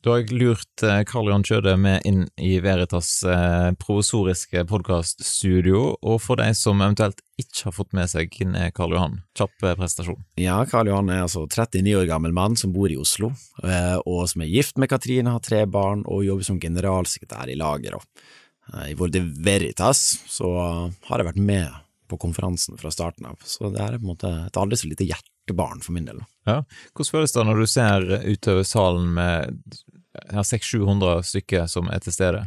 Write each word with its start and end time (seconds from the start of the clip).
Da 0.00 0.10
har 0.10 0.32
lurt 0.32 0.82
eh, 0.82 1.02
Karl 1.04 1.28
Johan 1.28 1.42
Kjøde 1.44 1.74
med 1.76 2.06
inn 2.08 2.22
i 2.40 2.54
Veritas 2.64 3.18
eh, 3.28 3.66
provisoriske 3.76 4.62
podkaststudio, 4.70 5.82
og 6.00 6.22
for 6.24 6.40
de 6.40 6.46
som 6.56 6.80
eventuelt 6.80 7.20
ikke 7.40 7.66
har 7.66 7.74
fått 7.76 7.92
med 7.96 8.08
seg 8.08 8.32
hvem 8.32 8.54
er 8.56 8.72
Karl 8.72 8.94
Johan, 8.96 9.18
kjapp 9.36 9.66
eh, 9.66 9.74
prestasjon. 9.76 10.22
Ja, 10.40 10.56
Karl 10.70 10.88
Johan 10.88 11.12
er 11.12 11.26
altså 11.26 11.44
39 11.44 11.98
år 12.00 12.08
gammel 12.08 12.32
mann 12.32 12.56
som 12.56 12.72
bor 12.72 12.88
i 12.88 12.96
Oslo, 12.96 13.34
og 13.60 14.22
som 14.32 14.40
er 14.46 14.48
gift 14.48 14.80
med 14.80 14.88
Katrine, 14.88 15.36
har 15.36 15.44
tre 15.44 15.66
barn 15.68 16.06
og 16.08 16.24
jobber 16.24 16.48
som 16.48 16.62
generalsekretær 16.62 17.52
i 17.52 17.58
lager. 17.60 18.00
I 18.88 18.96
Vorde 18.96 19.20
Veritas 19.20 20.00
så 20.32 20.48
har 21.10 21.20
jeg 21.20 21.28
vært 21.28 21.44
med 21.44 21.76
på 22.08 22.16
konferansen 22.24 22.80
fra 22.80 22.90
starten 22.90 23.28
av, 23.28 23.36
så 23.44 23.68
det 23.68 23.84
er 23.84 23.98
på 23.98 24.06
en 24.06 24.12
måte 24.14 24.32
et 24.48 24.58
aldri 24.58 24.80
så 24.80 24.88
lite 24.88 25.06
hjertebarn 25.06 25.84
for 25.84 25.94
min 25.94 26.08
del. 26.08 26.24
Ja, 26.48 26.62
Hvordan 26.96 27.12
føles 27.12 27.36
det 27.36 27.44
når 27.46 27.60
du 27.60 27.68
ser 27.70 28.06
utover 28.24 28.66
salen 28.66 29.12
med 29.18 29.60
600-700 30.16 31.22
stykker 31.26 31.68
som 31.70 31.90
er 31.92 32.02
til 32.04 32.14
stede? 32.14 32.46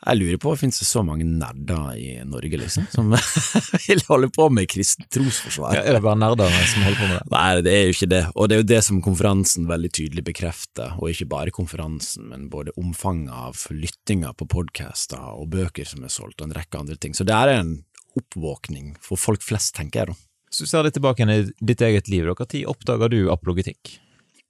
Jeg 0.00 0.16
lurer 0.16 0.38
på, 0.40 0.54
finnes 0.56 0.78
det 0.80 0.86
så 0.88 1.02
mange 1.04 1.26
nerder 1.28 1.90
i 2.00 2.14
Norge, 2.24 2.56
liksom, 2.56 2.86
som 2.88 3.10
vil 3.84 4.00
holde 4.06 4.30
på 4.32 4.46
med 4.48 4.70
kristent 4.72 5.10
trosforsvar? 5.12 5.74
Ja, 5.76 5.82
er 5.84 5.98
det 5.98 6.00
bare 6.06 6.16
nerdene 6.16 6.62
som 6.70 6.86
holder 6.86 7.02
på 7.02 7.08
med 7.10 7.18
det? 7.18 7.26
Nei, 7.34 7.60
det 7.66 7.74
er 7.74 7.84
jo 7.84 7.92
ikke 7.98 8.08
det, 8.14 8.22
og 8.32 8.48
det 8.48 8.56
er 8.56 8.62
jo 8.62 8.68
det 8.70 8.80
som 8.86 9.02
konferansen 9.04 9.68
veldig 9.68 9.92
tydelig 10.00 10.24
bekrefter, 10.30 10.96
og 10.96 11.12
ikke 11.12 11.28
bare 11.34 11.52
konferansen, 11.52 12.30
men 12.32 12.48
både 12.52 12.72
omfanget 12.80 13.36
av 13.36 13.68
lyttinger 13.76 14.32
på 14.40 14.48
podcaster 14.48 15.20
og 15.36 15.52
bøker 15.52 15.92
som 15.92 16.08
er 16.08 16.16
solgt, 16.16 16.40
og 16.40 16.48
en 16.48 16.56
rekke 16.56 16.80
andre 16.80 16.96
ting. 16.96 17.12
Så 17.12 17.28
det 17.28 17.36
er 17.36 17.58
en 17.58 17.76
oppvåkning 18.16 18.94
for 19.04 19.20
folk 19.20 19.44
flest, 19.44 19.74
tenker 19.76 20.06
jeg 20.06 20.14
da. 20.14 20.20
Hvis 20.48 20.64
du 20.64 20.70
ser 20.72 20.88
litt 20.88 20.96
tilbake 20.96 21.28
i 21.28 21.42
ditt 21.60 21.84
eget 21.84 22.08
liv, 22.08 22.24
når 22.24 22.70
oppdaga 22.72 23.12
du 23.12 23.26
apologetikk? 23.30 23.98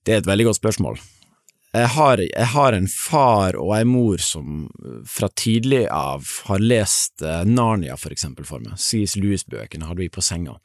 Det 0.06 0.14
er 0.14 0.22
et 0.22 0.30
veldig 0.30 0.52
godt 0.52 0.62
spørsmål 0.62 1.02
jeg 1.70 1.86
har, 1.94 2.18
jeg 2.18 2.46
har, 2.50 2.74
en 2.74 2.88
far 2.90 3.54
og 3.54 3.70
ei 3.76 3.84
mor 3.86 4.18
som 4.22 4.64
fra 5.06 5.28
tidlig 5.38 5.84
av 5.94 6.26
har 6.48 6.62
lest 6.62 7.22
eh, 7.22 7.44
Narnia, 7.46 7.94
for 8.00 8.10
eksempel, 8.10 8.46
for 8.48 8.62
meg. 8.64 8.74
C.S. 8.74 9.14
Lewis-bøkene 9.20 9.86
hadde 9.86 10.02
vi 10.02 10.10
på 10.10 10.24
senga. 10.24 10.56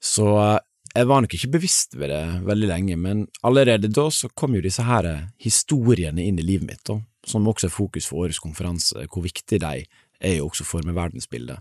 Så 0.00 0.30
eh, 0.40 0.56
jeg 0.94 1.10
var 1.10 1.20
nok 1.22 1.36
ikke 1.36 1.52
bevisst 1.58 1.92
ved 2.00 2.08
det 2.14 2.22
veldig 2.48 2.70
lenge, 2.72 2.96
men 2.96 3.26
allerede 3.44 3.92
da 3.92 4.06
så 4.10 4.32
kom 4.32 4.56
jo 4.56 4.64
disse 4.64 4.86
her 4.88 5.10
eh, 5.10 5.28
historiene 5.44 6.24
inn 6.24 6.40
i 6.40 6.46
livet 6.46 6.70
mitt, 6.70 6.82
da, 6.88 6.96
som 7.28 7.48
også 7.52 7.68
er 7.68 7.76
fokus 7.76 8.08
for 8.08 8.24
årets 8.24 8.40
konferanse, 8.40 9.04
hvor 9.12 9.28
viktig 9.28 9.60
de 9.60 9.84
er 9.84 10.36
jo 10.38 10.48
også 10.48 10.64
for 10.64 10.88
meg 10.88 10.96
verdensbildet. 10.96 11.60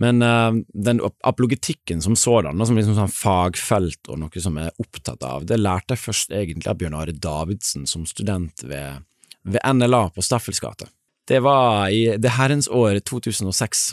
Men 0.00 0.22
uh, 0.22 0.54
den 0.74 1.00
apologetikken 1.20 2.02
som 2.02 2.16
sådan, 2.16 2.66
som 2.66 2.78
liksom 2.78 2.94
sånn 2.94 3.10
fagfelt 3.10 4.10
og 4.10 4.20
noe 4.22 4.42
som 4.42 4.58
jeg 4.58 4.70
er 4.70 4.82
opptatt 4.84 5.24
av, 5.26 5.46
det 5.48 5.58
lærte 5.58 5.96
jeg 5.96 6.04
først 6.04 6.34
egentlig 6.34 6.70
av 6.70 6.78
Bjørn 6.78 6.94
Are 7.00 7.14
Davidsen 7.14 7.88
som 7.90 8.04
student 8.06 8.62
ved, 8.62 9.02
ved 9.42 9.64
NLA 9.66 10.04
på 10.14 10.22
Staffels 10.22 10.62
gate. 10.62 10.86
Det 11.28 11.40
var 11.44 11.90
i 11.90 12.14
det 12.16 12.36
herrens 12.38 12.70
år 12.70 13.00
2006. 13.10 13.88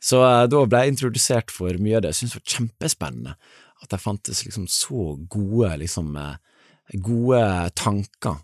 Så 0.00 0.22
uh, 0.24 0.46
da 0.48 0.64
ble 0.64 0.80
jeg 0.80 0.94
introdusert 0.96 1.52
for 1.52 1.76
mye 1.76 1.98
av 1.98 2.06
det 2.06 2.14
jeg 2.14 2.22
syntes 2.22 2.38
var 2.38 2.46
kjempespennende. 2.54 3.36
At 3.84 3.92
det 3.92 4.00
fantes 4.02 4.40
liksom 4.46 4.64
så 4.72 5.12
gode, 5.28 5.74
liksom, 5.84 6.16
uh, 6.16 6.64
gode 7.04 7.44
tanker 7.76 8.40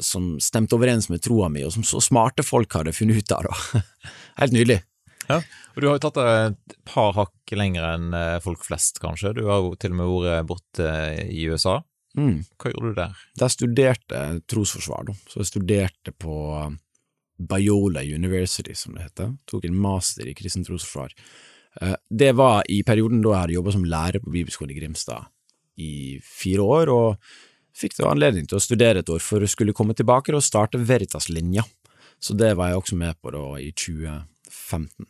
som 0.00 0.38
stemte 0.40 0.72
overens 0.72 1.10
med 1.12 1.20
troa 1.20 1.50
mi, 1.52 1.60
og 1.66 1.74
som 1.74 1.82
så 1.84 1.98
smarte 2.00 2.40
folk 2.40 2.78
hadde 2.78 2.94
funnet 2.96 3.18
ut 3.20 3.34
av. 3.36 3.50
Helt 4.40 4.54
nydelig. 4.56 4.78
Ja, 5.30 5.40
og 5.74 5.80
du 5.80 5.88
har 5.88 5.96
jo 5.96 6.04
tatt 6.04 6.18
det 6.20 6.28
et 6.50 6.76
par 6.88 7.14
hakk 7.16 7.54
lenger 7.56 7.86
enn 7.94 8.14
eh, 8.16 8.38
folk 8.44 8.64
flest, 8.66 9.00
kanskje. 9.02 9.34
Du 9.38 9.46
har 9.48 9.62
jo 9.64 9.74
til 9.80 9.94
og 9.94 10.00
med 10.00 10.12
vært 10.12 10.48
borte 10.50 10.88
i 11.24 11.46
USA. 11.48 11.78
Mm. 12.18 12.44
Hva 12.60 12.70
gjorde 12.70 12.90
du 12.92 12.98
der? 12.98 13.22
Der 13.40 13.52
studerte 13.52 14.20
jeg 14.20 14.42
trosforsvar, 14.50 15.08
da. 15.08 15.16
Så 15.30 15.42
jeg 15.42 15.50
studerte 15.50 16.14
på 16.14 16.36
um, 16.54 16.76
Biola 17.38 18.04
University, 18.06 18.76
som 18.78 18.94
det 18.94 19.08
heter. 19.08 19.32
Tok 19.50 19.66
en 19.66 19.80
master 19.82 20.28
i 20.30 20.36
kristen 20.38 20.66
trosforsvar. 20.66 21.14
Eh, 21.80 21.96
det 22.10 22.32
var 22.38 22.62
i 22.70 22.82
perioden 22.86 23.22
da 23.24 23.34
jeg 23.34 23.42
hadde 23.42 23.58
jobba 23.58 23.74
som 23.74 23.88
lærer 23.96 24.22
på 24.22 24.34
Bibelskolen 24.34 24.74
i 24.74 24.78
Grimstad 24.78 25.30
i 25.82 25.94
fire 26.22 26.62
år, 26.62 26.92
og 26.92 27.74
fikk 27.74 27.96
da 27.98 28.12
anledning 28.12 28.46
til 28.46 28.60
å 28.60 28.62
studere 28.62 29.02
et 29.02 29.10
år 29.10 29.22
for 29.22 29.42
å 29.42 29.50
skulle 29.50 29.74
komme 29.74 29.96
tilbake 29.98 30.34
og 30.34 30.44
starte 30.46 30.78
Veritas-linja. 30.78 31.64
Så 32.22 32.36
det 32.38 32.52
var 32.54 32.70
jeg 32.70 32.78
også 32.78 32.98
med 33.00 33.18
på 33.18 33.34
da 33.34 33.42
i 33.58 33.72
2015. 33.74 35.08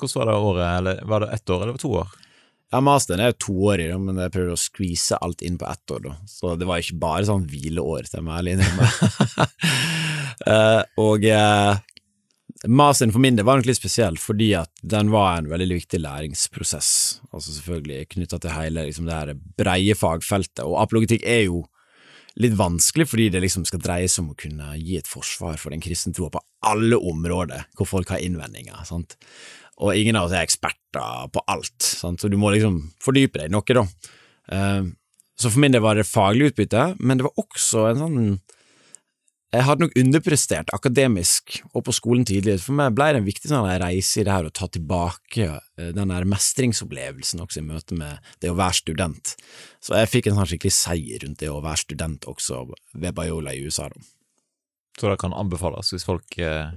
Hvordan 0.00 0.20
var 0.20 0.30
det 0.30 0.40
året, 0.48 0.66
eller 0.78 1.06
var 1.08 1.24
det 1.24 1.30
ett 1.36 1.52
år 1.52 1.62
eller 1.66 1.80
to 1.80 1.92
år? 2.02 2.18
Ja, 2.70 2.78
masteren 2.86 3.18
er 3.24 3.32
jo 3.32 3.70
det, 3.74 3.90
men 3.98 4.18
jeg 4.22 4.30
prøvde 4.30 4.54
å 4.54 4.60
skvise 4.60 5.18
alt 5.18 5.42
inn 5.42 5.56
på 5.58 5.66
ett 5.66 5.90
år, 5.90 6.04
da. 6.04 6.12
Så 6.30 6.54
det 6.54 6.68
var 6.70 6.78
ikke 6.78 7.00
bare 7.02 7.26
sånn 7.26 7.48
hvileår, 7.50 8.06
til 8.06 8.22
meg 8.22 8.38
ærlig 8.38 8.52
innrømme. 8.54 9.46
uh, 10.46 10.82
og 11.08 11.26
uh, 11.26 11.80
masteren 12.70 13.10
for 13.10 13.22
min 13.24 13.34
del 13.34 13.48
var 13.48 13.58
nok 13.58 13.66
litt 13.66 13.80
spesiell, 13.80 14.20
fordi 14.22 14.52
at 14.60 14.70
den 14.86 15.10
var 15.10 15.40
en 15.40 15.50
veldig 15.50 15.80
viktig 15.80 15.98
læringsprosess. 15.98 16.92
Altså 17.34 17.56
selvfølgelig 17.56 18.12
knytta 18.14 18.38
til 18.38 18.54
hele 18.54 18.86
liksom, 18.86 19.10
det 19.10 19.18
her 19.18 19.34
breie 19.58 19.98
fagfeltet, 19.98 20.62
og 20.62 20.78
apologetikk 20.84 21.26
er 21.26 21.48
jo 21.48 21.64
litt 22.40 22.54
vanskelig 22.54 23.08
fordi 23.10 23.26
det 23.34 23.42
liksom 23.42 23.64
skal 23.66 23.82
dreie 23.82 24.08
seg 24.08 24.22
om 24.22 24.32
å 24.32 24.38
kunne 24.38 24.76
gi 24.78 25.00
et 25.00 25.08
forsvar 25.10 25.58
for 25.58 25.74
den 25.74 25.82
kristne 25.82 26.14
troa 26.14 26.30
på 26.30 26.42
alle 26.70 26.94
områder 26.94 27.66
hvor 27.74 27.88
folk 27.90 28.12
har 28.14 28.22
innvendinger. 28.22 28.78
sant? 28.86 29.16
Og 29.80 29.96
ingen 29.96 30.18
av 30.18 30.28
oss 30.28 30.36
er 30.36 30.44
eksperter 30.44 31.30
på 31.32 31.42
alt, 31.48 31.80
sant? 31.82 32.20
så 32.20 32.28
du 32.28 32.36
må 32.40 32.52
liksom 32.52 32.82
fordype 33.02 33.40
deg 33.40 33.52
noe, 33.52 33.64
da. 33.64 33.86
Uh, 34.50 34.90
så 35.40 35.48
for 35.48 35.62
min 35.62 35.72
del 35.72 35.84
var 35.84 35.96
det 35.96 36.08
faglig 36.08 36.50
utbytte, 36.50 36.94
men 37.00 37.18
det 37.18 37.28
var 37.28 37.38
også 37.40 37.86
en 37.88 38.02
sånn 38.02 38.24
Jeg 39.50 39.64
hadde 39.66 39.82
nok 39.82 39.96
underprestert 39.98 40.68
akademisk 40.76 41.56
og 41.72 41.82
på 41.88 41.94
skolen 41.96 42.22
tidligere. 42.28 42.62
For 42.62 42.76
meg 42.78 42.92
ble 42.94 43.08
det 43.10 43.18
en 43.18 43.26
viktig 43.26 43.48
sånn 43.50 43.66
reise 43.82 44.20
i 44.20 44.24
det 44.28 44.30
her 44.30 44.46
å 44.46 44.52
ta 44.54 44.68
tilbake 44.70 45.48
uh, 45.48 45.88
den 45.96 46.12
der 46.12 46.28
mestringsopplevelsen 46.28 47.42
også 47.42 47.62
i 47.62 47.66
møte 47.66 47.98
med 47.98 48.30
det 48.44 48.52
å 48.52 48.58
være 48.60 48.78
student. 48.78 49.34
Så 49.82 49.96
jeg 49.98 50.12
fikk 50.12 50.30
en 50.30 50.38
sånn 50.38 50.52
skikkelig 50.52 50.76
seier 50.76 51.24
rundt 51.24 51.42
det 51.42 51.50
å 51.50 51.58
være 51.64 51.82
student 51.82 52.28
også 52.30 52.62
ved 52.94 53.16
Biola 53.16 53.56
i 53.56 53.64
USA. 53.64 53.88
Da. 53.90 54.06
Så 55.00 55.10
det 55.10 55.18
kan 55.24 55.34
anbefales 55.34 55.90
hvis 55.96 56.06
folk 56.06 56.38
uh, 56.44 56.70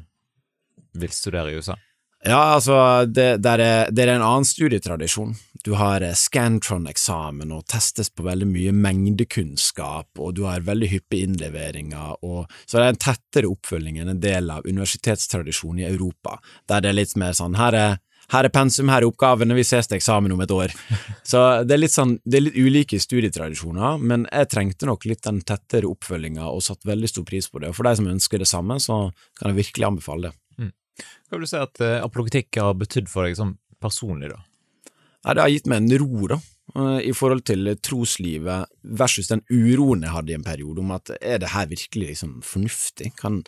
vil 0.97 1.13
studere 1.13 1.51
i 1.51 1.59
USA? 1.59 1.77
Ja, 2.25 2.37
altså, 2.55 3.05
det, 3.05 3.37
det, 3.43 3.49
er, 3.49 3.91
det, 3.91 4.03
er, 4.05 4.13
en 4.13 4.23
annen 4.23 4.45
studietradisjon. 4.47 5.33
Du 5.63 5.73
har 5.75 6.01
eh, 6.01 6.15
Scantron-eksamen 6.15 7.51
og 7.51 7.65
testes 7.67 8.07
på 8.15 8.23
veldig 8.23 8.47
mye 8.47 8.71
mengdekunnskap, 8.75 10.07
og 10.23 10.37
du 10.37 10.45
har 10.47 10.63
veldig 10.63 10.87
hyppige 10.93 11.27
innleveringer, 11.27 12.23
og 12.23 12.45
så 12.63 12.79
det 12.79 12.85
er 12.85 12.93
en 12.93 13.01
tettere 13.03 13.49
oppfølging 13.51 13.99
enn 13.99 14.13
en 14.13 14.21
del 14.23 14.53
av 14.55 14.63
universitetstradisjonen 14.63 15.83
i 15.83 15.89
Europa, 15.89 16.37
der 16.71 16.85
det 16.85 16.93
er 16.93 16.97
litt 17.01 17.15
mer 17.19 17.35
sånn 17.35 17.57
her 17.59 17.75
er, 17.75 17.97
her 18.31 18.47
er 18.47 18.53
pensum, 18.55 18.87
her 18.93 19.03
er 19.03 19.09
oppgavene, 19.09 19.57
vi 19.57 19.65
ses 19.67 19.91
til 19.91 19.99
eksamen 19.99 20.31
om 20.31 20.45
et 20.45 20.53
år. 20.55 20.71
Så 21.31 21.41
det 21.67 21.75
er 21.75 21.81
litt 21.81 21.95
sånn, 21.95 22.15
det 22.23 22.39
er 22.39 22.45
litt 22.45 22.55
ulike 22.55 23.01
studietradisjoner, 23.03 23.99
men 23.99 24.23
jeg 24.29 24.51
trengte 24.53 24.87
nok 24.87 25.09
litt 25.11 25.25
den 25.27 25.43
tettere 25.43 25.91
oppfølginga 25.91 26.47
og 26.47 26.63
satt 26.63 26.87
veldig 26.87 27.11
stor 27.11 27.27
pris 27.27 27.51
på 27.51 27.59
det, 27.59 27.73
og 27.73 27.81
for 27.81 27.91
de 27.91 27.99
som 27.99 28.07
ønsker 28.15 28.39
det 28.39 28.47
samme, 28.47 28.79
så 28.79 29.09
kan 29.35 29.51
jeg 29.51 29.59
virkelig 29.65 29.89
anbefale 29.91 30.29
det. 30.29 30.37
Hva 31.01 31.37
vil 31.37 31.45
du 31.45 31.49
si 31.49 31.59
at 31.59 31.83
uh, 31.83 31.99
apologetikk 32.05 32.59
har 32.61 32.75
betydd 32.77 33.09
for 33.11 33.27
deg 33.27 33.37
sånn 33.39 33.55
personlig, 33.83 34.31
da? 34.33 34.41
Nei, 35.23 35.33
det 35.33 35.43
har 35.43 35.53
gitt 35.53 35.69
meg 35.71 35.81
en 35.81 36.01
ro, 36.03 36.27
da, 36.33 36.37
uh, 36.75 36.99
i 37.01 37.13
forhold 37.15 37.45
til 37.47 37.73
troslivet 37.79 38.69
versus 39.01 39.31
den 39.31 39.43
uroen 39.49 40.03
jeg 40.05 40.15
hadde 40.15 40.33
i 40.33 40.37
en 40.37 40.45
periode, 40.45 40.83
om 40.83 40.93
at 40.95 41.13
er 41.19 41.41
det 41.43 41.53
her 41.55 41.71
virkelig 41.71 42.13
liksom 42.13 42.37
fornuftig? 42.45 43.13
Kan 43.19 43.41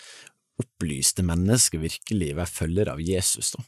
opplyste 0.62 1.24
mennesker 1.28 1.82
virkelig 1.84 2.32
være 2.38 2.52
følger 2.52 2.94
av 2.94 3.02
Jesus, 3.04 3.56
da? 3.58 3.66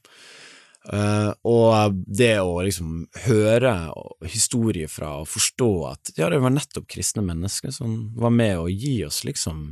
Og 0.87 1.97
det 2.07 2.37
å 2.39 2.61
liksom 2.63 3.01
høre 3.25 3.73
historier 4.31 4.87
fra 4.87 5.17
og 5.19 5.27
forstå 5.27 5.67
at 5.89 6.11
ja, 6.15 6.29
det 6.31 6.39
var 6.39 6.53
nettopp 6.55 6.85
kristne 6.87 7.25
mennesker 7.27 7.73
som 7.75 8.13
var 8.15 8.31
med 8.31 8.55
å 8.55 8.69
gi 8.71 9.01
oss 9.03 9.25
liksom 9.27 9.65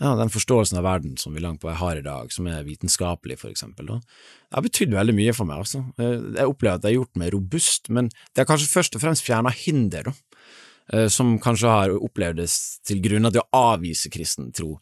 ja, 0.00 0.14
den 0.16 0.32
forståelsen 0.32 0.78
av 0.80 0.86
verden 0.86 1.16
som 1.20 1.34
vi 1.36 1.42
langt 1.44 1.60
på 1.60 1.68
vei 1.68 1.76
har 1.76 1.98
i 1.98 2.04
dag, 2.04 2.30
som 2.32 2.46
er 2.48 2.64
vitenskapelig, 2.64 3.36
for 3.42 3.52
eksempel, 3.52 3.90
da. 3.90 3.98
det 4.00 4.56
har 4.56 4.64
betydd 4.64 4.94
veldig 4.96 5.14
mye 5.18 5.34
for 5.36 5.48
meg. 5.48 5.60
altså. 5.60 5.82
Jeg 6.00 6.46
opplever 6.48 6.78
at 6.78 6.84
det 6.84 6.88
har 6.88 6.96
gjort 7.02 7.20
meg 7.20 7.34
robust, 7.34 7.90
men 7.92 8.08
det 8.08 8.40
har 8.40 8.48
kanskje 8.48 8.70
først 8.72 8.96
og 8.96 9.04
fremst 9.04 9.26
fjerna 9.26 9.52
hinder, 9.52 10.08
da. 10.08 10.46
Eh, 10.90 11.08
som 11.12 11.36
kanskje 11.42 11.70
har 11.70 11.92
opplevdes 11.94 12.54
til 12.88 13.02
grunn 13.04 13.28
av 13.28 13.34
det 13.34 13.42
å 13.44 13.60
avvise 13.74 14.10
kristen 14.10 14.48
tro. 14.56 14.78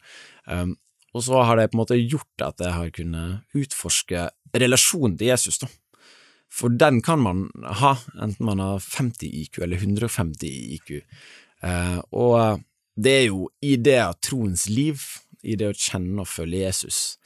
Um, 0.47 0.77
og 1.13 1.25
så 1.25 1.43
har 1.43 1.59
det 1.59 1.67
på 1.69 1.77
en 1.77 1.83
måte 1.83 1.99
gjort 1.99 2.45
at 2.45 2.63
jeg 2.63 2.73
har 2.73 2.95
kunnet 2.95 3.59
utforske 3.59 4.29
relasjonen 4.55 5.19
til 5.19 5.33
Jesus, 5.33 5.59
da. 5.59 5.67
For 6.49 6.71
den 6.73 7.03
kan 7.05 7.19
man 7.21 7.43
ha, 7.83 7.91
enten 8.17 8.47
man 8.47 8.63
har 8.63 8.79
50 8.81 9.27
IQ 9.43 9.59
eller 9.67 9.83
150 9.83 10.47
IQ. 10.79 10.95
Og 12.09 12.63
det 12.99 13.15
er 13.21 13.25
jo 13.29 13.47
i 13.63 13.75
det 13.79 13.99
at 14.01 14.19
troens 14.25 14.67
liv, 14.71 15.01
i 15.43 15.55
det 15.59 15.69
å 15.71 15.75
kjenne 15.77 16.23
og 16.23 16.27
følge 16.27 16.65
Jesus, 16.65 17.19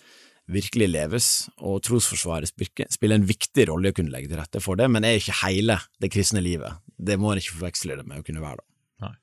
virkelig 0.51 0.89
leves, 0.91 1.27
og 1.63 1.81
trosforsvaret 1.87 2.51
spiller 2.51 3.15
en 3.15 3.27
viktig 3.27 3.67
rolle 3.69 3.89
i 3.89 3.93
å 3.93 3.97
kunne 3.97 4.13
legge 4.13 4.29
til 4.31 4.41
rette 4.41 4.61
for 4.63 4.79
det, 4.79 4.89
men 4.91 5.05
er 5.07 5.17
ikke 5.17 5.39
hele 5.45 5.79
det 6.03 6.11
kristne 6.13 6.43
livet. 6.43 6.81
Det 6.97 7.17
må 7.19 7.31
en 7.31 7.41
ikke 7.41 7.55
forveksle 7.55 7.97
det 7.99 8.05
med 8.09 8.21
å 8.21 8.27
kunne 8.27 8.43
være, 8.43 8.61
da. 9.01 9.13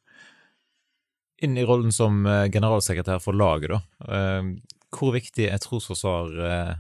inn 1.44 1.58
i 1.60 1.66
rollen 1.68 1.92
som 1.94 2.24
eh, 2.26 2.48
generalsekretær 2.52 3.20
for 3.22 3.36
laget, 3.36 3.76
da. 3.76 4.08
Eh, 4.08 4.50
hvor 4.96 5.14
viktig 5.14 5.46
er 5.46 5.60
trosforsvar 5.62 6.40
eh, 6.48 6.74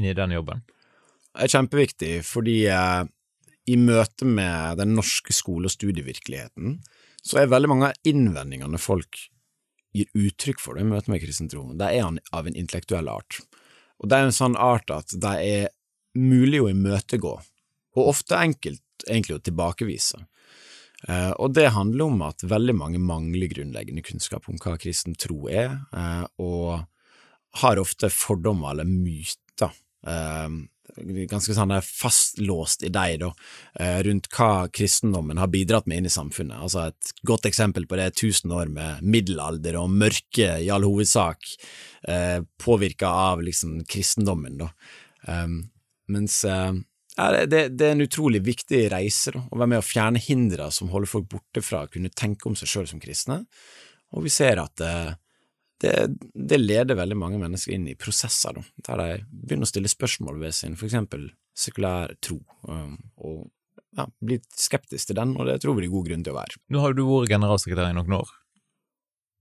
inn 0.00 0.08
i 0.08 0.16
den 0.16 0.34
jobben? 0.34 0.64
Det 1.28 1.46
er 1.46 1.54
kjempeviktig, 1.54 2.12
fordi 2.26 2.56
i 3.68 3.74
møte 3.78 4.26
med 4.26 4.80
den 4.80 4.96
norske 4.96 5.34
skole- 5.36 5.68
og 5.68 5.74
studievirkeligheten, 5.74 6.80
så 7.22 7.42
er 7.42 7.50
veldig 7.52 7.70
mange 7.70 7.90
av 7.90 8.08
innvendingene 8.08 8.80
folk 8.80 9.28
gir 9.96 10.08
uttrykk 10.16 10.60
for 10.62 10.76
det 10.76 10.84
i 10.84 10.88
møte 10.88 11.10
med 11.10 11.22
kristen 11.22 11.48
tro, 11.50 11.64
er 11.72 12.04
av 12.04 12.46
en 12.46 12.56
intellektuell 12.56 13.08
art. 13.10 13.40
Og 13.98 14.10
det 14.10 14.18
er 14.18 14.28
en 14.28 14.36
sånn 14.36 14.56
art 14.60 14.90
at 14.94 15.14
de 15.16 15.32
er 15.42 15.70
mulig 16.18 16.60
å 16.62 16.70
imøtegå, 16.70 17.34
og 17.98 18.10
ofte 18.10 18.38
enkelt 18.38 19.06
egentlig 19.08 19.38
å 19.38 19.44
tilbakevise. 19.44 20.22
Eh, 21.06 21.30
og 21.38 21.54
det 21.54 21.68
handler 21.76 22.10
om 22.10 22.22
at 22.26 22.42
veldig 22.42 22.74
mange 22.74 23.00
mangler 23.02 23.50
grunnleggende 23.50 24.02
kunnskap 24.06 24.48
om 24.50 24.58
hva 24.62 24.74
kristen 24.80 25.14
tro 25.18 25.46
er, 25.50 25.76
eh, 25.94 26.24
og 26.42 26.82
har 27.62 27.80
ofte 27.80 28.10
fordommer 28.12 28.74
eller 28.74 28.88
myter 28.88 29.70
eh, 30.06 30.48
ganske 31.30 31.54
sånn 31.56 31.74
fastlåst 31.84 32.84
i 32.86 32.90
deg, 32.92 33.18
da, 33.22 33.32
eh, 33.80 34.00
rundt 34.06 34.28
hva 34.34 34.68
kristendommen 34.72 35.38
har 35.38 35.50
bidratt 35.52 35.86
med 35.86 35.98
inn 36.02 36.06
i 36.06 36.12
samfunnet. 36.12 36.58
Altså 36.58 36.88
Et 36.88 37.12
godt 37.24 37.46
eksempel 37.46 37.86
på 37.86 37.96
det 37.96 38.04
er 38.06 38.16
tusen 38.16 38.52
år 38.52 38.68
med 38.68 39.02
middelalder 39.02 39.76
og 39.76 39.90
mørke, 39.90 40.58
i 40.62 40.70
all 40.70 40.82
hovedsak, 40.82 41.44
eh, 42.08 42.40
påvirka 42.58 43.08
av 43.08 43.42
liksom 43.42 43.84
kristendommen, 43.86 44.58
da. 44.58 44.70
Um, 45.26 45.70
mens 46.08 46.44
eh, 46.44 46.72
ja, 47.18 47.44
det, 47.46 47.76
det, 47.76 47.84
er 47.84 47.96
en 47.96 48.06
utrolig 48.06 48.40
viktig 48.46 48.84
reise, 48.92 49.32
da, 49.34 49.42
å 49.50 49.58
være 49.58 49.74
med 49.74 49.82
å 49.82 49.86
fjerne 49.86 50.20
hindre 50.22 50.70
som 50.70 50.88
holder 50.92 51.10
folk 51.10 51.28
borte 51.28 51.62
fra 51.64 51.84
å 51.84 51.90
kunne 51.90 52.12
tenke 52.14 52.48
om 52.48 52.56
seg 52.56 52.70
sjøl 52.70 52.86
som 52.86 53.00
kristne, 53.02 53.42
og 54.14 54.24
vi 54.24 54.32
ser 54.32 54.62
at 54.62 54.80
eh, 54.80 55.16
det, 55.82 55.92
det, 56.34 56.58
leder 56.58 56.98
veldig 56.98 57.16
mange 57.18 57.38
mennesker 57.38 57.74
inn 57.74 57.86
i 57.90 57.96
prosesser 57.98 58.56
da, 58.56 58.64
der 58.88 59.02
de 59.02 59.10
begynner 59.30 59.68
å 59.68 59.70
stille 59.70 59.90
spørsmål 59.90 60.40
ved 60.42 60.56
sin 60.56 60.74
for 60.78 60.88
eksempel 60.88 61.28
sekulær 61.58 62.14
tro, 62.24 62.40
um, 62.66 62.96
og 63.22 63.46
ja, 63.98 64.06
blir 64.22 64.42
skeptisk 64.58 65.10
til 65.10 65.18
den, 65.18 65.34
og 65.38 65.48
det 65.48 65.58
tror 65.62 65.76
vi 65.76 65.84
det 65.84 65.90
er 65.90 65.94
god 65.94 66.10
grunn 66.10 66.26
til 66.26 66.34
å 66.34 66.38
være. 66.38 66.60
Nå 66.74 66.82
har 66.82 66.94
du 66.94 67.04
vært 67.06 67.32
generalsekretær 67.32 67.90
i 67.90 67.96
noen 67.96 68.18
år. 68.20 68.34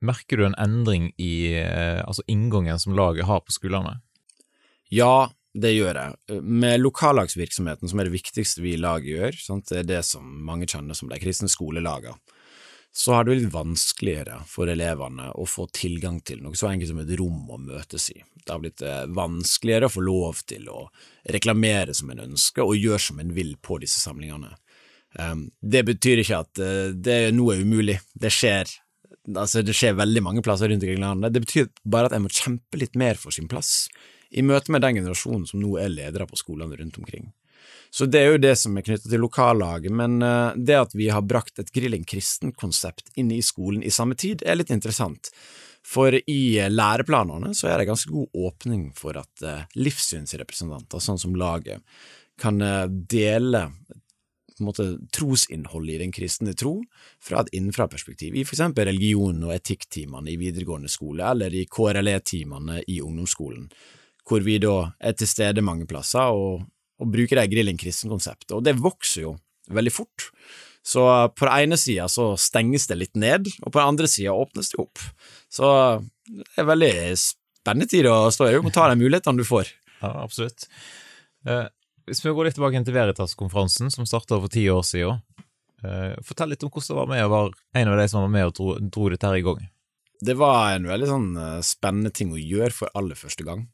Merker 0.08 0.40
du 0.40 0.46
en 0.46 0.58
endring 0.62 1.10
i 1.18 1.34
eh, 1.58 2.02
altså 2.04 2.26
inngangen 2.30 2.80
som 2.82 2.96
laget 2.98 3.26
har 3.26 3.42
på 3.46 3.54
skolene? 3.56 3.98
Ja, 4.94 5.30
det 5.58 5.74
gjør 5.74 5.98
jeg. 5.98 6.42
Med 6.46 6.80
lokallagsvirksomheten, 6.84 7.90
som 7.90 8.00
er 8.00 8.08
det 8.08 8.14
viktigste 8.14 8.62
vi 8.62 8.76
i 8.76 8.82
laget 8.82 9.10
gjør, 9.16 9.40
sant? 9.42 9.72
det 9.72 9.82
er 9.82 9.90
det 9.90 10.04
som 10.06 10.26
mange 10.46 10.70
kjenner 10.70 10.98
som 10.98 11.10
de 11.10 11.18
kristne 11.22 11.50
skolelagene, 11.52 12.18
så 12.98 13.14
har 13.14 13.24
det 13.24 13.36
blitt 13.36 13.54
vanskeligere 13.54 14.40
for 14.50 14.70
elevene 14.74 15.28
å 15.38 15.44
få 15.46 15.68
tilgang 15.70 16.16
til 16.26 16.40
noe 16.42 16.58
så 16.58 16.72
enkelt 16.72 16.90
som 16.90 17.02
et 17.04 17.12
rom 17.20 17.44
å 17.54 17.60
møtes 17.62 18.08
i. 18.10 18.24
Det 18.42 18.50
har 18.50 18.64
blitt 18.64 18.82
eh, 18.82 19.04
vanskeligere 19.14 19.86
å 19.86 19.94
få 19.94 20.02
lov 20.02 20.40
til 20.50 20.66
å 20.74 20.88
reklamere 21.30 21.94
som 21.94 22.10
en 22.10 22.24
ønsker, 22.24 22.66
og 22.66 22.74
gjøre 22.74 23.04
som 23.06 23.22
en 23.22 23.36
vil 23.38 23.54
på 23.62 23.78
disse 23.84 24.02
samlingene. 24.02 24.50
Ehm, 25.22 25.46
det 25.62 25.84
betyr 25.86 26.24
ikke 26.24 26.42
at 26.42 26.64
eh, 26.64 26.90
det 26.98 27.20
nå 27.38 27.52
er 27.54 27.62
umulig. 27.62 28.00
Det 28.18 28.34
skjer, 28.34 28.74
altså 29.30 29.62
det 29.62 29.78
skjer 29.78 29.94
veldig 30.02 30.26
mange 30.26 30.46
plasser 30.50 30.74
rundt 30.74 30.82
omkring 30.82 30.98
i 30.98 31.06
landet. 31.06 31.38
Det 31.38 31.46
betyr 31.46 31.70
bare 31.86 32.10
at 32.10 32.18
en 32.18 32.26
må 32.26 32.34
kjempe 32.34 32.82
litt 32.82 32.98
mer 32.98 33.22
for 33.22 33.36
sin 33.36 33.52
plass 33.52 33.84
i 34.34 34.42
møte 34.42 34.74
med 34.74 34.82
den 34.82 35.04
generasjonen 35.04 35.46
som 35.46 35.62
nå 35.62 35.78
er 35.78 35.94
ledere 35.94 36.26
på 36.26 36.42
skolene 36.42 36.82
rundt 36.82 36.98
omkring. 36.98 37.30
Så 37.90 38.06
det 38.06 38.20
er 38.20 38.34
jo 38.34 38.42
det 38.42 38.56
som 38.60 38.76
er 38.78 38.86
knyttet 38.86 39.10
til 39.12 39.24
lokallaget, 39.24 39.94
men 39.94 40.22
eh, 40.26 40.58
det 40.58 40.80
at 40.80 40.96
vi 40.98 41.10
har 41.14 41.26
brakt 41.26 41.60
et 41.62 41.72
Grilling 41.74 42.06
kristen-konsept 42.08 43.14
inn 43.16 43.32
i 43.32 43.42
skolen 43.46 43.84
i 43.84 43.94
samme 43.94 44.18
tid, 44.20 44.44
er 44.46 44.60
litt 44.60 44.74
interessant. 44.74 45.32
For 45.88 46.14
i 46.14 46.42
eh, 46.60 46.72
læreplanene 46.72 47.54
så 47.58 47.72
er 47.72 47.82
det 47.82 47.90
ganske 47.92 48.12
god 48.12 48.42
åpning 48.48 48.90
for 48.98 49.20
at 49.20 49.46
eh, 49.46 49.64
livssynsrepresentanter, 49.80 51.04
sånn 51.04 51.22
som 51.22 51.38
laget, 51.40 51.84
kan 52.38 52.62
dele 53.10 53.64
på 54.58 54.62
en 54.62 54.68
måte 54.68 54.86
trosinnholdet 55.14 55.96
i 55.96 56.00
den 56.04 56.12
kristne 56.14 56.54
tro 56.58 56.76
fra 57.22 57.42
et 57.42 57.50
innenfra-perspektiv, 57.58 58.36
i 58.36 58.44
for 58.46 58.54
eksempel 58.54 58.86
religion- 58.90 59.42
og 59.46 59.54
etikktimene 59.56 60.34
i 60.34 60.38
videregående 60.38 60.90
skole, 60.90 61.26
eller 61.26 61.54
i 61.54 61.66
KRLE-timene 61.66 62.84
i 62.94 63.00
ungdomsskolen, 63.02 63.68
hvor 64.28 64.46
vi 64.46 64.58
da 64.62 64.92
er 65.00 65.18
til 65.18 65.30
stede 65.30 65.66
mange 65.66 65.88
plasser 65.90 66.30
og 66.34 66.66
og 66.98 67.12
bruker 67.14 67.40
det 67.40 67.50
grilling 67.52 67.80
kristen-konseptet, 67.80 68.56
og 68.58 68.64
det 68.66 68.78
vokser 68.80 69.28
jo 69.28 69.36
veldig 69.74 69.94
fort. 69.94 70.30
Så 70.88 71.04
på 71.36 71.48
den 71.48 71.66
ene 71.66 71.78
sida 71.80 72.08
så 72.12 72.30
stenges 72.40 72.88
det 72.88 73.00
litt 73.02 73.18
ned, 73.20 73.50
og 73.66 73.74
på 73.74 73.80
den 73.80 73.90
andre 73.92 74.08
sida 74.08 74.36
åpnes 74.36 74.72
det 74.72 74.80
opp. 74.80 75.02
Så 75.52 75.68
det 76.28 76.62
er 76.64 76.70
veldig 76.70 76.94
spennende 77.20 77.90
tid 77.92 78.08
å 78.08 78.30
stå 78.32 78.48
i. 78.48 78.54
Du 78.56 78.64
må 78.64 78.72
ta 78.72 78.88
de 78.88 79.00
mulighetene 79.00 79.44
du 79.44 79.48
får. 79.48 79.74
Ja, 80.00 80.14
absolutt. 80.24 80.70
Eh, 81.48 81.66
hvis 82.08 82.24
vi 82.24 82.32
går 82.32 82.48
litt 82.48 82.56
tilbake 82.56 82.80
til 82.88 82.96
Veritas-konferansen, 82.96 83.92
som 83.92 84.08
starta 84.08 84.40
for 84.40 84.52
ti 84.54 84.64
år 84.72 84.86
siden. 84.88 85.20
Eh, 85.84 86.16
fortell 86.26 86.54
litt 86.54 86.64
om 86.64 86.72
hvordan 86.72 86.88
det 86.94 87.00
var 87.02 87.10
med 87.12 87.26
å 87.26 87.34
være 87.34 87.82
en 87.82 87.92
av 87.92 88.00
de 88.00 88.06
som 88.10 88.24
var 88.24 88.32
med 88.34 88.48
og 88.48 88.54
dro, 88.56 88.78
dro 88.80 89.10
dette 89.12 89.28
her 89.28 89.42
i 89.42 89.44
gang. 89.46 89.66
Det 90.24 90.34
var 90.40 90.72
en 90.74 90.88
veldig 90.90 91.10
sånn 91.12 91.28
eh, 91.38 91.58
spennende 91.68 92.14
ting 92.16 92.32
å 92.34 92.40
gjøre 92.40 92.74
for 92.74 92.96
aller 92.98 93.20
første 93.20 93.46
gang. 93.46 93.68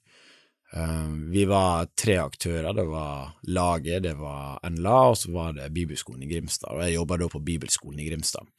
Eh, 0.74 1.10
vi 1.30 1.46
var 1.46 1.88
tre 1.96 2.18
aktører. 2.18 2.74
Det 2.74 2.86
var 2.90 3.34
laget, 3.44 4.04
det 4.04 4.14
var 4.18 4.60
NLA, 4.70 5.02
og 5.14 5.18
så 5.18 5.32
var 5.32 5.54
det 5.54 5.74
Bibelskolen 5.74 6.24
i 6.24 6.32
Grimstad. 6.32 6.74
Og 6.74 6.82
jeg 6.84 6.98
jobba 6.98 7.18
da 7.22 7.30
på 7.30 7.44
Bibelskolen 7.46 8.02
i 8.02 8.08
Grimstad. 8.10 8.50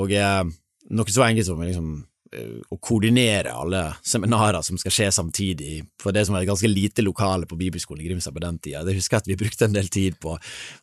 Og 0.00 0.12
eh, 0.12 0.44
noe 0.90 1.12
så 1.12 1.26
enkelt 1.26 1.48
som 1.48 1.60
liksom 1.64 1.90
å 2.28 2.76
koordinere 2.82 3.52
alle 3.56 3.82
seminarer 4.04 4.60
som 4.64 4.78
skal 4.80 4.92
skje 4.92 5.08
samtidig, 5.14 5.80
for 6.00 6.12
det 6.12 6.26
som 6.26 6.36
var 6.36 6.44
et 6.44 6.50
ganske 6.50 6.68
lite 6.68 7.04
lokale 7.04 7.48
på 7.48 7.56
Bibelskolen 7.56 8.04
i 8.04 8.08
Grimstad 8.08 8.34
på 8.36 8.42
den 8.42 8.58
tida. 8.60 8.82
Det 8.84 8.96
husker 8.98 9.16
jeg 9.16 9.24
at 9.24 9.30
vi 9.30 9.38
brukte 9.40 9.64
en 9.68 9.76
del 9.76 9.88
tid 9.92 10.18
på. 10.20 10.34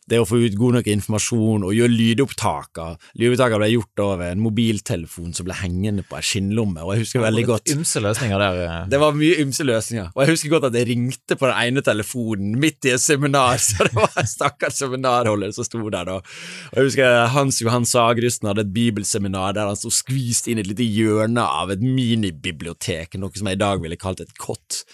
Det 0.08 0.18
å 0.20 0.26
få 0.26 0.40
ut 0.42 0.56
god 0.58 0.78
nok 0.78 0.90
informasjon 0.90 1.66
og 1.68 1.74
gjøre 1.76 1.94
lydopptaker. 1.94 2.96
Lydopptaker 3.20 3.62
ble 3.62 3.70
gjort 3.72 4.02
over 4.02 4.32
en 4.32 4.42
mobiltelefon 4.42 5.36
som 5.36 5.46
ble 5.46 5.58
hengende 5.60 6.06
på 6.06 6.18
ei 6.18 6.26
skinnlomme, 6.26 6.82
og 6.82 6.94
jeg 6.94 7.06
husker 7.06 7.24
veldig 7.26 7.46
godt 7.52 7.74
Ymse 7.76 8.02
løsninger 8.02 8.42
der. 8.42 8.60
Eh. 8.64 8.82
Det 8.96 9.00
var 9.02 9.16
mye 9.16 9.38
ymse 9.42 9.66
løsninger, 9.66 10.10
og 10.14 10.22
jeg 10.22 10.34
husker 10.34 10.54
godt 10.56 10.68
at 10.70 10.80
jeg 10.80 10.90
ringte 10.90 11.38
på 11.38 11.50
den 11.50 11.56
ene 11.62 11.84
telefonen 11.86 12.58
midt 12.62 12.90
i 12.90 12.94
et 12.96 13.02
seminar, 13.02 13.60
så 13.66 13.86
det 13.86 13.94
var 13.96 14.10
en 14.18 14.30
stakkars 14.30 14.80
seminarholder 14.82 15.54
som 15.54 15.66
sto 15.66 15.82
der 15.86 16.10
da. 16.10 16.18
Og 16.18 16.80
jeg 16.80 16.90
husker 16.90 17.30
Hans 17.36 17.62
Johan 17.62 17.86
Sagrusten 17.86 18.50
hadde 18.50 18.66
et 18.66 18.74
bibelseminar 18.74 19.54
der 19.56 19.70
han 19.70 19.78
sto 19.78 19.92
skvist 19.94 20.50
inn 20.50 20.58
i 20.58 20.64
et 20.64 20.70
lite 20.70 20.86
hjørne 20.86 21.35
hjørne 21.36 21.44
av 21.62 21.72
et 21.72 21.82
minibibliotek, 21.82 23.16
noe 23.18 23.34
som 23.36 23.48
jeg 23.48 23.58
i 23.58 23.60
dag 23.60 23.80
ville 23.82 23.96
kalt 23.96 24.20
et 24.20 24.34
kott. 24.38 24.84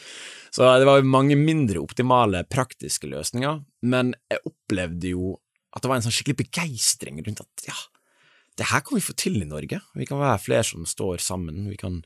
Så 0.52 0.66
det 0.78 0.86
var 0.86 1.02
mange 1.02 1.36
mindre 1.36 1.80
optimale 1.80 2.44
praktiske 2.44 3.08
løsninger, 3.08 3.62
men 3.82 4.14
jeg 4.30 4.42
opplevde 4.44 5.14
jo 5.14 5.38
at 5.72 5.82
det 5.82 5.88
var 5.88 5.96
en 5.96 6.04
sånn 6.04 6.12
skikkelig 6.12 6.42
begeistring 6.42 7.22
rundt 7.24 7.40
at 7.40 7.66
ja, 7.66 7.76
det 8.58 8.68
her 8.68 8.82
kan 8.84 8.98
vi 8.98 9.04
få 9.04 9.14
til 9.16 9.40
i 9.40 9.48
Norge. 9.48 9.80
Vi 9.96 10.06
kan 10.06 10.20
være 10.20 10.42
flere 10.42 10.64
som 10.66 10.84
står 10.84 11.22
sammen. 11.24 11.64
Vi 11.70 11.78
kan, 11.80 12.02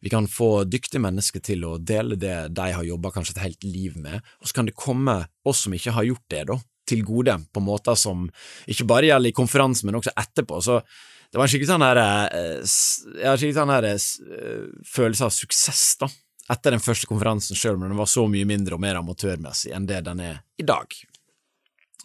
vi 0.00 0.12
kan 0.12 0.28
få 0.30 0.62
dyktige 0.64 1.02
mennesker 1.02 1.42
til 1.42 1.66
å 1.66 1.78
dele 1.82 2.14
det 2.14 2.52
de 2.54 2.68
har 2.76 2.86
jobba 2.86 3.10
kanskje 3.10 3.34
et 3.34 3.42
helt 3.48 3.66
liv 3.66 3.96
med, 3.98 4.22
og 4.38 4.46
så 4.46 4.60
kan 4.60 4.70
det 4.70 4.78
komme 4.78 5.24
oss 5.42 5.64
som 5.64 5.74
ikke 5.74 5.96
har 5.96 6.06
gjort 6.06 6.28
det, 6.30 6.44
da, 6.52 6.60
til 6.86 7.02
gode 7.06 7.34
på 7.50 7.62
måter 7.62 7.98
som 7.98 8.28
ikke 8.70 8.86
bare 8.86 9.10
gjelder 9.10 9.32
i 9.32 9.36
konferansen, 9.36 9.90
men 9.90 9.98
også 9.98 10.14
etterpå. 10.14 10.62
Så 10.62 10.78
det 11.30 11.38
var 11.38 11.46
en 11.46 11.52
skikkelig 11.52 11.70
sånn 11.70 11.84
her, 11.86 11.98
eh, 12.02 12.58
skikkelig 12.66 13.54
sånn 13.54 13.70
her 13.70 13.84
eh, 13.86 14.02
følelse 14.90 15.22
av 15.28 15.32
suksess, 15.34 15.82
da, 16.00 16.08
etter 16.50 16.70
den 16.74 16.82
første 16.82 17.06
konferansen, 17.06 17.54
sjøl 17.58 17.76
om 17.78 17.84
den 17.86 18.00
var 18.00 18.08
så 18.10 18.22
mye 18.30 18.46
mindre 18.48 18.74
og 18.74 18.80
mer 18.82 18.96
amatørmessig 18.98 19.70
enn 19.76 19.86
det 19.86 20.00
den 20.08 20.20
er 20.24 20.36
i 20.58 20.64
dag. 20.66 20.86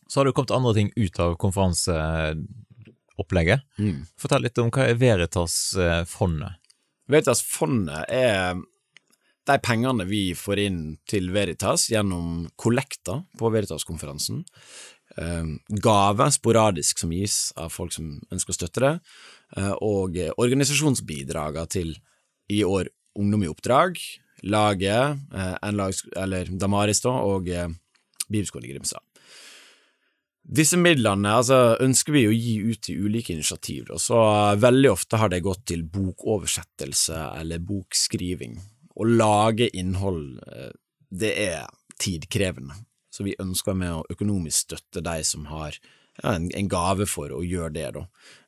Så 0.06 0.20
har 0.20 0.26
det 0.28 0.36
kommet 0.38 0.54
andre 0.54 0.74
ting 0.78 0.90
ut 0.94 1.20
av 1.20 1.36
konferanseopplegget. 1.42 3.60
Mm. 3.82 4.06
Fortell 4.22 4.44
litt 4.46 4.60
om 4.62 4.70
hva 4.70 4.82
er 4.86 5.02
Veritas-fondet? 5.02 6.54
Veritas-fondet 7.10 8.06
er 8.14 8.54
de 9.46 9.58
pengene 9.62 10.06
vi 10.10 10.34
får 10.38 10.62
inn 10.62 10.80
til 11.10 11.30
Veritas 11.34 11.90
gjennom 11.92 12.48
kollekter 12.58 13.24
på 13.38 13.50
Veritas-konferansen. 13.54 14.44
Eh, 15.18 15.44
gave 15.68 16.28
sporadisk 16.36 17.00
som 17.00 17.14
gis 17.16 17.54
av 17.56 17.72
folk 17.72 17.94
som 17.96 18.18
ønsker 18.34 18.52
å 18.52 18.58
støtte 18.58 18.84
det, 18.84 18.94
eh, 19.58 19.74
og 19.80 20.18
organisasjonsbidragene 20.36 21.72
til 21.72 21.96
i 22.52 22.64
år 22.64 22.92
Ungdom 23.16 23.46
i 23.46 23.48
oppdrag, 23.48 23.96
laget, 24.44 25.18
eh, 25.32 25.72
lag, 25.72 25.94
eller 26.18 26.50
Damaris 26.52 27.00
da, 27.00 27.12
og 27.12 27.46
Bibelskolen 28.28 28.66
i 28.66 28.74
Grimstad. 28.74 29.00
Disse 30.44 30.76
midlene 30.76 31.32
altså, 31.32 31.80
ønsker 31.80 32.12
vi 32.12 32.26
å 32.28 32.36
gi 32.36 32.58
ut 32.74 32.82
til 32.82 33.06
ulike 33.08 33.32
initiativ, 33.32 33.88
og 33.90 34.02
så 34.04 34.20
veldig 34.60 34.92
ofte 34.92 35.16
har 35.16 35.30
det 35.30 35.46
gått 35.48 35.66
til 35.66 35.84
bokoversettelse 35.84 37.40
eller 37.40 37.64
bokskriving. 37.64 38.60
Å 39.00 39.08
lage 39.08 39.70
innhold, 39.72 40.44
det 41.10 41.32
er 41.40 41.72
tidkrevende. 41.98 42.76
Så 43.16 43.24
vi 43.24 43.38
ønsker 43.40 43.78
med 43.78 43.94
å 43.96 44.06
økonomisk 44.12 44.66
støtte 44.68 45.04
de 45.06 45.22
som 45.24 45.48
har 45.48 45.78
ja, 46.24 46.34
en, 46.34 46.48
en, 46.56 46.68
gave 46.72 47.08
for 47.10 47.32
å 47.36 47.42
gjøre 47.44 47.74
det, 47.76 47.88
da. 47.96 48.04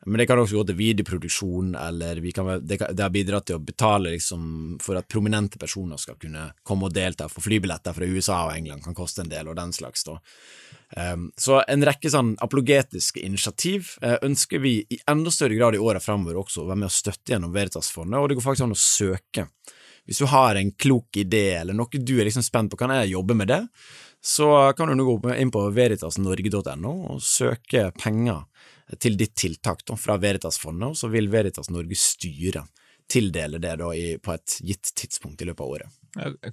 Men 0.08 0.22
det 0.22 0.28
kan 0.30 0.40
også 0.40 0.60
gå 0.60 0.64
til 0.70 0.78
videoproduksjon, 0.80 1.74
eller 1.80 2.22
kan, 2.36 2.52
det, 2.64 2.80
det, 2.80 3.04
har 3.04 3.12
bidratt 3.12 3.50
til 3.50 3.60
å 3.60 3.64
betale 3.64 4.14
liksom, 4.16 4.78
for 4.84 5.00
at 5.00 5.10
prominente 5.12 5.60
personer 5.60 6.00
skal 6.00 6.20
kunne 6.20 6.50
komme 6.68 6.88
og 6.88 6.96
delta, 6.96 7.28
for 7.32 7.44
flybilletter 7.44 7.96
fra 7.96 8.08
USA 8.08 8.42
og 8.48 8.56
England 8.56 8.86
kan 8.88 8.96
koste 8.98 9.26
en 9.26 9.32
del, 9.32 9.52
og 9.52 9.60
den 9.60 9.76
slags, 9.76 10.06
da. 10.08 10.18
Um, 10.96 11.28
så 11.36 11.60
en 11.68 11.84
rekke 11.84 12.08
sånn 12.08 12.38
apologetiske 12.40 13.20
initiativ 13.20 13.98
uh, 14.00 14.16
ønsker 14.24 14.62
vi 14.64 14.78
i 14.88 15.02
enda 15.12 15.34
større 15.36 15.58
grad 15.60 15.76
i 15.76 15.82
åra 15.84 16.00
framover 16.00 16.40
også 16.40 16.64
å 16.64 16.70
være 16.70 16.86
med 16.86 16.88
å 16.88 16.96
støtte 16.96 17.34
gjennom 17.34 17.52
Veritas-fondet, 17.52 18.22
og 18.22 18.30
det 18.30 18.40
går 18.40 18.48
faktisk 18.48 18.68
an 18.70 18.76
å 18.76 18.80
søke. 18.80 19.50
Hvis 20.08 20.24
du 20.24 20.30
har 20.32 20.56
en 20.56 20.72
klok 20.72 21.20
idé, 21.20 21.60
eller 21.60 21.76
noe 21.76 22.00
du 22.00 22.16
er 22.18 22.30
liksom 22.30 22.46
spent 22.46 22.72
på, 22.72 22.80
kan 22.80 22.96
jeg 22.96 23.12
jobbe 23.12 23.36
med 23.38 23.52
det? 23.52 23.64
så 24.28 24.74
kan 24.78 24.88
du 24.88 24.96
nå 24.96 25.04
gå 25.08 25.34
inn 25.40 25.52
på 25.54 25.62
veritasnorge.no 25.72 26.94
og 27.14 27.22
søke 27.24 27.92
penger 27.96 28.44
til 29.00 29.18
ditt 29.20 29.36
tiltak 29.40 29.86
da, 29.88 29.96
fra 30.00 30.18
Veritasfondet, 30.20 30.90
og 30.90 30.98
så 30.98 31.10
vil 31.12 31.30
Veritas 31.32 31.70
Norge 31.72 31.96
styre 32.00 32.64
tildele 33.08 33.60
det 33.64 33.78
da 33.80 33.94
i, 33.96 34.18
på 34.20 34.34
et 34.34 34.58
gitt 34.68 34.92
tidspunkt 35.00 35.42
i 35.42 35.48
løpet 35.48 35.64
av 35.64 35.74
året. 35.78 35.98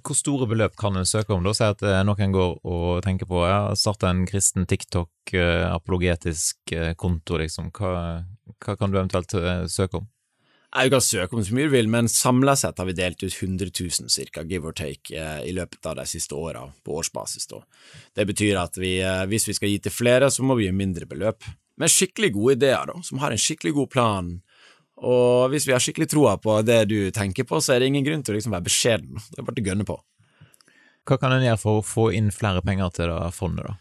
Hvor 0.05 0.15
store 0.15 0.47
beløp 0.47 0.75
kan 0.79 0.95
en 0.95 1.07
søke 1.07 1.33
om? 1.35 1.43
da? 1.43 1.51
Si 1.55 1.67
at 1.67 1.83
eh, 1.83 1.99
noen 2.07 2.35
går 2.35 2.57
og 2.63 3.03
tenker 3.03 3.27
på 3.27 3.41
ja, 3.43 3.59
starte 3.79 4.07
en 4.07 4.23
kristen 4.29 4.67
TikTok, 4.69 5.33
eh, 5.35 5.67
eh, 5.67 6.91
konto, 6.95 7.39
liksom. 7.41 7.71
Hva, 7.75 8.23
hva 8.55 8.77
kan 8.79 8.91
du 8.91 8.99
eventuelt 8.99 9.35
søke 9.71 9.99
om? 9.99 10.07
Jeg 10.75 10.91
kan 10.91 11.03
søke 11.03 11.37
om 11.37 11.43
så 11.45 11.55
mye 11.55 11.69
du 11.69 11.71
vil, 11.71 11.87
men 11.87 12.09
samla 12.11 12.55
sett 12.59 12.81
har 12.81 12.87
vi 12.89 12.95
delt 12.97 13.21
ut 13.23 13.31
100 13.31 13.69
000 13.71 14.11
cirka, 14.11 14.43
give 14.43 14.67
or 14.67 14.75
take, 14.75 15.13
eh, 15.15 15.45
i 15.47 15.53
løpet 15.55 15.85
av 15.87 15.95
de 16.01 16.03
siste 16.09 16.35
åra, 16.35 16.65
på 16.83 16.97
årsbasis. 16.99 17.47
Da. 17.47 17.61
Det 18.15 18.25
betyr 18.27 18.59
at 18.59 18.75
vi, 18.77 18.97
eh, 18.99 19.23
hvis 19.31 19.47
vi 19.47 19.55
skal 19.55 19.71
gi 19.71 19.79
til 19.85 19.95
flere, 19.95 20.27
så 20.27 20.43
må 20.43 20.57
vi 20.59 20.67
gi 20.67 20.73
mindre 20.75 21.07
beløp. 21.07 21.47
Men 21.79 21.91
skikkelig 21.91 22.33
gode 22.35 22.57
ideer, 22.57 22.91
da, 22.91 22.99
som 23.03 23.19
har 23.23 23.31
en 23.31 23.39
skikkelig 23.39 23.73
god 23.77 23.89
plan. 23.91 24.41
Og 24.97 25.49
hvis 25.51 25.67
vi 25.67 25.75
har 25.75 25.83
skikkelig 25.83 26.09
troa 26.11 26.35
på 26.39 26.57
det 26.63 26.81
du 26.91 27.11
tenker 27.11 27.47
på, 27.47 27.61
så 27.63 27.75
er 27.75 27.79
det 27.79 27.87
ingen 27.91 28.03
grunn 28.03 28.23
til 28.23 28.35
å 28.35 28.37
liksom 28.37 28.55
være 28.55 28.67
beskjeden. 28.67 29.23
Det 29.31 29.39
er 29.39 29.47
bare 29.47 29.63
å 29.63 29.69
gønne 29.69 29.87
på. 29.87 29.97
Hva 31.05 31.19
kan 31.21 31.35
en 31.35 31.43
gjøre 31.45 31.61
for 31.61 31.79
å 31.79 31.85
få 31.85 32.09
inn 32.17 32.31
flere 32.33 32.63
penger 32.65 32.91
til 32.95 33.11
det 33.11 33.31
fondet, 33.35 33.67
da? 33.67 33.75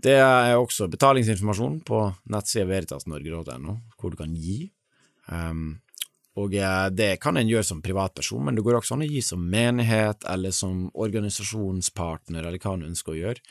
Det 0.00 0.16
er 0.16 0.56
også 0.56 0.88
betalingsinformasjon 0.88 1.82
på 1.84 1.98
nettsida 2.32 2.64
veritasnorge.no, 2.70 3.74
hvor 4.00 4.14
du 4.14 4.16
kan 4.16 4.32
gi. 4.32 4.70
Um, 5.28 5.82
og 6.40 6.54
eh, 6.56 6.86
det 6.94 7.10
kan 7.22 7.38
en 7.38 7.50
gjøre 7.50 7.66
som 7.66 7.82
privatperson, 7.84 8.42
men 8.46 8.56
det 8.56 8.64
går 8.66 8.80
også 8.80 8.96
an 8.96 9.06
å 9.06 9.10
gi 9.10 9.22
som 9.24 9.42
menighet 9.52 10.26
eller 10.30 10.54
som 10.56 10.88
organisasjonspartner, 10.94 12.42
eller 12.44 12.60
hva 12.60 12.76
en 12.76 12.88
ønsker 12.90 13.14
å 13.14 13.20
gjøre. 13.20 13.44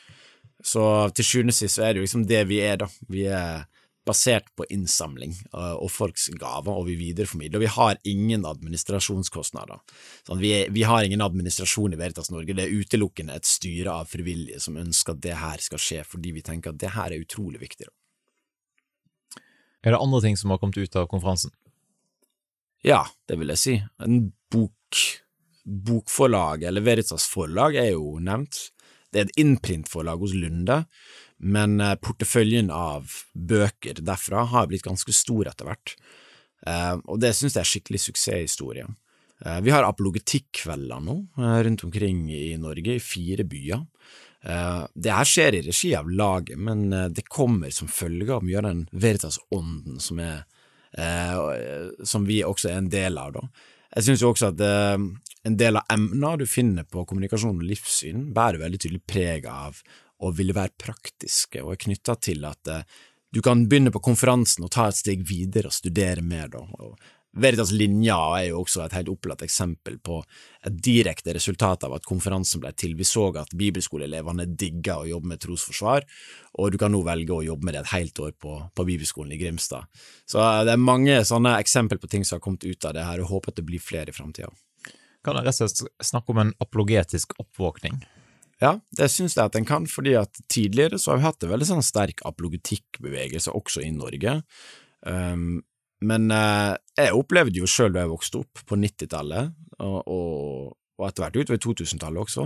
Så 0.60 0.84
til 1.16 1.26
sjuende 1.26 1.54
og 1.54 1.56
sist 1.56 1.80
er 1.80 1.94
det 1.94 2.02
jo 2.02 2.06
liksom 2.08 2.26
det 2.28 2.42
vi 2.50 2.60
er, 2.64 2.82
da. 2.82 2.88
Vi 3.08 3.24
er 3.32 3.62
basert 4.06 4.48
på 4.56 4.64
innsamling 4.72 5.34
eh, 5.52 5.76
og 5.76 5.90
folks 5.92 6.28
gaver, 6.40 6.72
og 6.72 6.88
vi 6.88 6.96
videreformidler. 6.98 7.60
Og 7.60 7.64
vi 7.64 7.72
har 7.74 8.00
ingen 8.08 8.46
administrasjonskostnader. 8.48 9.80
Sånn, 10.26 10.40
vi, 10.42 10.52
er, 10.56 10.74
vi, 10.74 10.84
har 10.88 11.06
ingen 11.06 11.22
administrasjon 11.24 11.94
i 11.94 12.00
Veritas 12.00 12.32
Norge, 12.32 12.56
det 12.56 12.66
er 12.66 12.76
utelukkende 12.80 13.36
et 13.36 13.48
styre 13.48 14.00
av 14.02 14.10
frivillige 14.10 14.60
som 14.64 14.78
ønsker 14.80 15.16
at 15.16 15.24
det 15.26 15.38
her 15.40 15.64
skal 15.64 15.82
skje, 15.82 16.04
fordi 16.08 16.34
vi 16.36 16.44
tenker 16.46 16.74
at 16.74 16.80
det 16.82 16.94
her 16.96 17.14
er 17.14 17.24
utrolig 17.24 17.62
viktig. 17.62 17.88
Da. 17.88 17.94
Er 19.86 19.94
det 19.94 20.00
andre 20.00 20.20
ting 20.24 20.36
som 20.36 20.52
har 20.52 20.60
kommet 20.60 20.80
ut 20.80 20.96
av 20.96 21.08
konferansen? 21.08 21.52
Ja, 22.86 23.04
det 23.28 23.36
vil 23.40 23.52
jeg 23.52 23.60
si. 23.60 23.74
En 24.00 24.30
bok, 24.52 25.00
bokforlag, 25.64 26.64
eller 26.68 26.84
Veritas 26.84 27.26
forlag, 27.28 27.76
er 27.76 27.92
jo 27.92 28.16
nevnt. 28.24 28.70
Det 29.10 29.20
er 29.20 29.28
et 29.28 29.42
innprintforlag 29.42 30.22
hos 30.22 30.34
Lunde, 30.38 30.84
men 31.40 31.80
eh, 31.82 31.96
porteføljen 32.00 32.70
av 32.72 33.10
bøker 33.34 34.00
derfra 34.04 34.46
har 34.52 34.70
blitt 34.70 34.86
ganske 34.86 35.12
stor 35.14 35.50
etter 35.50 35.68
hvert. 35.68 35.94
Eh, 36.66 36.96
og 37.04 37.20
det 37.20 37.34
synes 37.36 37.56
jeg 37.56 37.62
er 37.64 37.70
skikkelig 37.72 38.02
suksesshistorie. 38.06 38.86
Eh, 39.44 39.60
vi 39.66 39.74
har 39.74 39.88
apologetikkvelder 39.88 41.04
nå 41.04 41.18
rundt 41.66 41.84
omkring 41.88 42.28
i 42.32 42.54
Norge, 42.60 42.96
i 42.96 43.04
fire 43.04 43.44
byer. 43.48 43.86
Det 44.40 45.12
her 45.12 45.28
skjer 45.28 45.58
i 45.58 45.58
regi 45.66 45.90
av 45.92 46.06
laget, 46.08 46.56
men 46.56 46.86
det 47.12 47.26
kommer 47.28 47.68
som 47.76 47.90
følge 47.92 48.32
av 48.32 48.40
mye 48.40 48.56
av 48.56 48.64
den 48.70 48.78
Veritas-ånden 48.88 49.98
som 50.00 50.22
er 50.24 50.46
eh, 50.98 51.90
som 52.04 52.26
vi 52.26 52.40
også 52.46 52.70
er 52.72 52.80
en 52.80 52.90
del 52.92 53.18
av. 53.20 53.36
Da. 53.36 53.44
Jeg 53.96 54.06
synes 54.06 54.22
jo 54.22 54.32
også 54.32 54.50
at 54.52 54.64
eh, 54.64 54.96
en 55.48 55.58
del 55.58 55.80
av 55.80 55.92
emna 55.92 56.34
du 56.40 56.46
finner 56.48 56.86
på 56.88 57.04
kommunikasjon 57.08 57.58
og 57.58 57.66
livssyn, 57.66 58.28
bærer 58.36 58.62
veldig 58.62 58.82
tydelig 58.82 59.04
preg 59.08 59.48
av 59.50 59.80
å 60.20 60.32
ville 60.36 60.56
være 60.56 60.76
praktiske, 60.78 61.62
og 61.64 61.74
er 61.74 61.84
knytta 61.86 62.16
til 62.20 62.44
at 62.48 62.70
eh, 62.70 62.98
du 63.30 63.40
kan 63.44 63.62
begynne 63.70 63.92
på 63.94 64.02
konferansen 64.02 64.66
og 64.66 64.72
ta 64.74 64.88
et 64.90 64.98
steg 64.98 65.22
videre 65.26 65.70
og 65.70 65.76
studere 65.76 66.22
mer. 66.22 66.50
Da. 66.50 66.64
Og 66.82 66.98
Veritas 67.38 67.70
Linja 67.70 68.16
er 68.40 68.48
jo 68.48 68.64
også 68.64 68.82
et 68.82 68.94
helt 68.96 69.10
opplatt 69.12 69.44
eksempel 69.46 70.00
på 70.02 70.16
et 70.66 70.78
direkte 70.82 71.34
resultat 71.36 71.84
av 71.86 71.94
at 71.94 72.06
konferansen 72.08 72.62
ble 72.62 72.72
til. 72.74 72.96
Vi 72.98 73.06
så 73.06 73.28
at 73.38 73.54
bibelskoleelevene 73.56 74.48
digga 74.58 74.98
å 74.98 75.06
jobbe 75.06 75.30
med 75.32 75.42
trosforsvar, 75.44 76.06
og 76.58 76.74
du 76.74 76.78
kan 76.80 76.90
nå 76.90 77.04
velge 77.06 77.36
å 77.36 77.44
jobbe 77.46 77.68
med 77.68 77.78
det 77.78 77.84
et 77.84 77.92
helt 77.94 78.18
år 78.18 78.34
på, 78.34 78.56
på 78.74 78.88
bibelskolen 78.88 79.36
i 79.36 79.38
Grimstad. 79.38 79.86
Så 80.26 80.42
eh, 80.42 80.64
det 80.66 80.74
er 80.74 80.82
mange 80.82 81.20
sånne 81.26 81.54
eksempel 81.62 82.02
på 82.02 82.10
ting 82.10 82.26
som 82.26 82.38
har 82.40 82.44
kommet 82.48 82.66
ut 82.66 82.88
av 82.88 82.98
det 82.98 83.06
her, 83.06 83.22
og 83.22 83.30
håper 83.30 83.54
at 83.54 83.62
det 83.62 83.68
blir 83.70 83.84
flere 83.84 84.10
i 84.10 84.16
framtida. 84.16 84.50
Kan 85.22 85.36
jeg 85.36 85.46
rett 85.46 85.62
og 85.62 85.70
slett 85.70 86.06
snakke 86.10 86.34
om 86.34 86.42
en 86.42 86.54
apologetisk 86.64 87.36
oppvåkning? 87.38 88.00
Ja, 88.60 88.74
det 88.96 89.08
syns 89.12 89.38
jeg 89.38 89.46
at 89.46 89.56
en 89.56 89.68
kan, 89.68 89.86
fordi 89.88 90.18
at 90.20 90.42
tidligere 90.52 90.98
så 91.00 91.14
har 91.14 91.20
vi 91.20 91.28
hatt 91.28 91.44
en 91.44 91.52
veldig 91.54 91.68
sånn 91.70 91.84
sterk 91.84 92.20
apologetikkbevegelse 92.28 93.54
også 93.56 93.84
i 93.86 93.92
Norge. 93.94 94.40
Um, 95.06 95.62
men 96.00 96.30
eh, 96.32 96.74
jeg 96.98 97.16
opplevde 97.16 97.60
jo 97.60 97.68
sjøl 97.68 97.92
da 97.94 98.04
jeg 98.04 98.12
vokste 98.12 98.42
opp 98.42 98.62
på 98.66 98.78
90-tallet, 98.80 99.56
og, 99.84 99.98
og, 100.06 100.76
etter 101.06 101.24
hvert 101.24 101.36
utover 101.40 101.60
2000-tallet 101.64 102.20
også, 102.20 102.42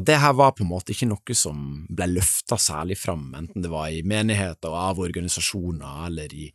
at 0.00 0.06
det 0.08 0.16
her 0.22 0.32
var 0.38 0.54
på 0.56 0.64
en 0.64 0.70
måte 0.70 0.94
ikke 0.94 1.10
noe 1.10 1.34
som 1.36 1.82
ble 1.92 2.06
løfta 2.14 2.56
særlig 2.56 2.96
fram, 2.96 3.26
enten 3.36 3.64
det 3.64 3.72
var 3.72 3.92
i 3.92 4.00
menigheter 4.00 4.72
av 4.72 5.02
organisasjoner 5.04 6.06
eller 6.06 6.32
i, 6.32 6.46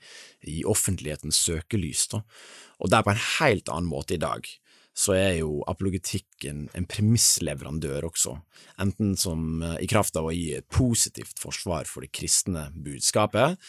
i 0.49 0.63
offentlighetens 0.65 1.43
søkelys. 1.45 2.07
Da. 2.15 2.23
Og 2.81 2.89
det 2.89 2.97
er 2.97 3.05
på 3.05 3.13
en 3.13 3.25
helt 3.35 3.69
annen 3.69 3.91
måte 3.91 4.17
i 4.17 4.21
dag 4.21 4.49
så 4.95 5.11
er 5.17 5.33
jo 5.41 5.59
apologetikken 5.67 6.69
en 6.77 6.85
premissleverandør 6.87 8.07
også, 8.07 8.37
enten 8.79 9.15
som 9.19 9.59
eh, 9.59 9.81
i 9.83 9.89
kraft 9.91 10.15
av 10.15 10.29
å 10.29 10.33
gi 10.33 10.53
et 10.55 10.67
positivt 10.71 11.41
forsvar 11.41 11.89
for 11.89 12.05
det 12.05 12.13
kristne 12.15 12.69
budskapet, 12.71 13.59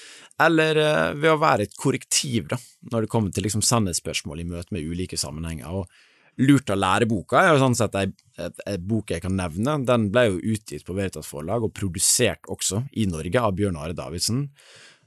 eller 0.47 0.78
eh, 0.78 1.16
ved 1.18 1.33
å 1.33 1.40
være 1.42 1.66
et 1.66 1.75
korrektiv 1.83 2.47
da, 2.52 2.61
når 2.92 3.04
det 3.04 3.11
kommer 3.11 3.35
til 3.35 3.47
liksom 3.49 3.64
sannhetsspørsmål 3.66 4.45
i 4.45 4.47
møte 4.52 4.76
med 4.76 4.87
ulike 4.87 5.18
sammenhenger. 5.18 5.83
og 5.83 6.47
Lurt 6.47 6.71
av 6.71 6.78
læreboka 6.78 7.42
er 7.42 7.54
jo 7.54 7.62
sånn 7.64 7.75
sett 7.78 7.95
ei, 7.97 8.06
bok 8.76 9.14
jeg 9.14 9.23
kan 9.25 9.33
nevne. 9.35 9.78
Den 9.88 10.11
ble 10.12 10.26
jo 10.28 10.40
utgitt 10.52 10.85
på 10.85 10.95
Veritas 10.95 11.30
forlag 11.30 11.64
og 11.64 11.73
produsert 11.75 12.45
også 12.52 12.83
i 12.92 13.09
Norge 13.09 13.40
av 13.40 13.56
Bjørn 13.56 13.78
Are 13.80 13.97
Davidsen, 13.97 14.45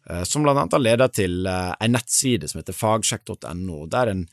eh, 0.09 0.25
som 0.27 0.43
blant 0.43 0.59
annet 0.59 0.75
har 0.75 0.83
ledet 0.83 1.11
til 1.21 1.47
ei 1.47 1.91
nettside 1.95 2.51
som 2.51 2.59
heter 2.59 2.75
fagsjekk.no, 2.75 3.85
der 3.87 4.11
en 4.17 4.27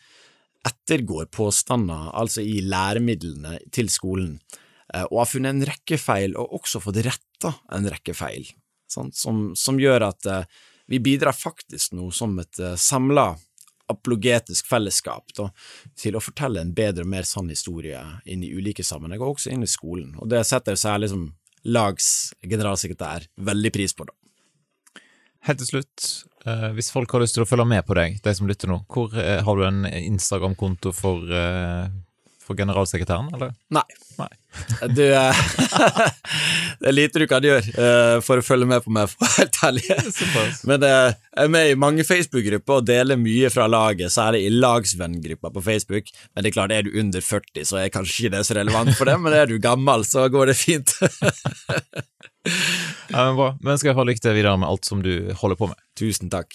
ettergår 0.66 1.28
påstander, 1.32 2.10
altså 2.16 2.42
i 2.42 2.60
læremidlene 2.64 3.58
til 3.74 3.90
skolen, 3.92 4.36
eh, 4.94 5.06
og 5.10 5.22
har 5.22 5.30
funnet 5.30 5.54
en 5.54 5.66
rekke 5.70 5.98
feil, 6.00 6.36
og 6.36 6.58
også 6.60 6.82
fått 6.82 7.02
retta 7.06 7.54
en 7.74 7.88
rekke 7.90 8.14
feil, 8.16 8.48
som, 8.90 9.12
som, 9.12 9.80
gjør 9.80 10.08
at 10.10 10.30
eh, 10.30 10.48
vi 10.90 11.02
bidrar 11.02 11.36
faktisk 11.36 11.96
nå 11.98 12.10
som 12.14 12.38
et 12.42 12.62
eh, 12.62 12.78
samla 12.78 13.32
apologetisk 13.90 14.66
fellesskap 14.66 15.30
da, 15.38 15.48
til 15.98 16.16
å 16.18 16.22
fortelle 16.22 16.62
en 16.62 16.74
bedre 16.74 17.04
og 17.06 17.10
mer 17.12 17.26
sann 17.26 17.50
historie 17.52 18.00
inn 18.26 18.42
i 18.42 18.50
ulike 18.50 18.82
sammenhenger, 18.82 19.22
og 19.22 19.38
også 19.38 19.52
inn 19.54 19.62
i 19.62 19.70
skolen. 19.70 20.16
Og 20.18 20.30
det 20.32 20.42
setter 20.48 20.78
særlig 20.78 21.12
som 21.12 21.28
lags 21.66 22.32
generalsekretær 22.42 23.28
veldig 23.46 23.72
pris 23.74 23.94
på. 23.94 24.06
da. 24.06 25.02
Helt 25.46 25.62
til 25.62 25.70
slutt, 25.70 26.06
Uh, 26.46 26.70
hvis 26.76 26.92
folk 26.94 27.10
har 27.10 27.24
lyst 27.24 27.34
til 27.34 27.42
å 27.42 27.48
følge 27.48 27.66
med 27.66 27.82
på 27.86 27.96
deg, 27.98 28.20
de 28.22 28.34
som 28.38 28.46
lytter 28.46 28.70
nå, 28.70 28.78
hvor 28.92 29.10
uh, 29.16 29.40
har 29.42 29.58
du 29.58 29.64
en 29.66 29.80
Instagram-konto 29.88 30.92
for, 30.94 31.26
uh, 31.26 31.88
for, 32.46 32.56
generalsekretæren, 32.58 33.28
eller? 33.34 33.54
Nei. 33.74 33.84
Nei. 34.16 34.28
du 34.96 35.02
Det 36.80 36.88
er 36.88 36.94
lite 36.94 37.20
du 37.20 37.26
kan 37.28 37.44
gjøre 37.44 38.20
for 38.24 38.40
å 38.40 38.44
følge 38.44 38.68
med 38.68 38.84
på 38.84 38.92
meg, 38.94 39.10
for 39.10 39.24
å 39.24 39.26
være 39.26 39.42
helt 39.42 39.58
ærlig. 39.68 39.84
Men 40.70 40.86
jeg 40.86 41.16
er 41.42 41.52
med 41.52 41.70
i 41.70 41.78
mange 41.80 42.06
Facebook-grupper 42.06 42.80
og 42.80 42.88
deler 42.88 43.20
mye 43.20 43.50
fra 43.52 43.66
laget, 43.70 44.12
særlig 44.14 44.44
i 44.46 44.54
lagsvenngruppa 44.54 45.52
på 45.54 45.64
Facebook. 45.64 46.12
Men 46.32 46.44
det 46.44 46.52
er 46.52 46.56
klart, 46.58 46.74
er 46.76 46.86
du 46.86 46.96
under 47.00 47.24
40, 47.24 47.64
så 47.68 47.80
er 47.82 47.92
kanskje 47.94 48.26
ikke 48.26 48.36
det 48.36 48.44
så 48.48 48.58
relevant 48.60 48.92
for 48.98 49.08
det, 49.08 49.18
men 49.22 49.36
er 49.36 49.50
du 49.50 49.56
gammel, 49.62 50.04
så 50.08 50.28
går 50.32 50.52
det 50.52 50.58
fint. 50.60 50.96
ja, 53.10 53.20
men 53.24 53.36
bra. 53.38 53.52
Men 53.60 53.80
skal 53.80 53.92
jeg 53.92 53.98
ha 54.00 54.08
lykke 54.10 54.26
til 54.28 54.36
videre 54.38 54.56
med 54.60 54.70
alt 54.70 54.88
som 54.88 55.04
du 55.04 55.14
holder 55.40 55.60
på 55.60 55.72
med. 55.72 55.80
Tusen 55.98 56.32
takk. 56.32 56.52